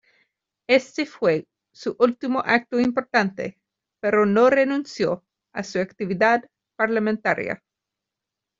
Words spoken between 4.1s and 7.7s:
no renunció a su actividad parlamentaria.